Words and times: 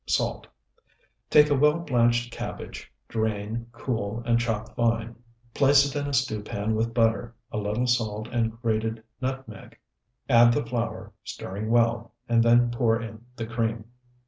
Salt. 0.07 0.47
Take 1.29 1.51
a 1.51 1.55
well 1.55 1.77
blanched 1.77 2.33
cabbage, 2.33 2.91
drain, 3.07 3.67
cool, 3.71 4.23
and 4.25 4.39
chop 4.39 4.75
fine; 4.75 5.15
place 5.53 5.85
it 5.85 5.95
in 5.95 6.07
a 6.07 6.13
stew 6.15 6.41
pan 6.41 6.73
with 6.73 6.91
butter, 6.91 7.35
a 7.51 7.59
little 7.59 7.85
salt, 7.85 8.27
and 8.31 8.59
grated 8.63 9.03
nutmeg; 9.21 9.77
add 10.27 10.53
the 10.55 10.65
flour, 10.65 11.13
stirring 11.23 11.69
well, 11.69 12.15
and 12.27 12.41
then 12.41 12.71
pour 12.71 12.99
in 12.99 13.23
the 13.35 13.45
cream. 13.45 13.85